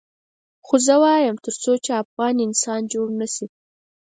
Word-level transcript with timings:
خو 0.65 0.73
زه 0.85 0.95
وایم 1.03 1.37
تر 1.45 1.53
څو 1.63 1.71
چې 1.83 1.91
افغان 2.03 2.35
انسان 2.47 2.81
جوړ 2.93 3.07
نه 3.19 3.27
شي. 3.33 3.45